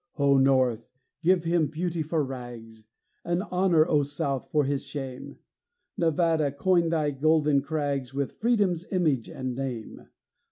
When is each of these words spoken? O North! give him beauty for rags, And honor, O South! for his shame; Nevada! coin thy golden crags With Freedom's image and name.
O 0.17 0.39
North! 0.39 0.95
give 1.21 1.43
him 1.43 1.67
beauty 1.67 2.01
for 2.01 2.23
rags, 2.23 2.85
And 3.23 3.43
honor, 3.51 3.87
O 3.87 4.01
South! 4.01 4.49
for 4.49 4.63
his 4.63 4.83
shame; 4.83 5.37
Nevada! 5.95 6.51
coin 6.51 6.89
thy 6.89 7.11
golden 7.11 7.61
crags 7.61 8.11
With 8.11 8.31
Freedom's 8.31 8.83
image 8.91 9.29
and 9.29 9.53
name. 9.53 10.07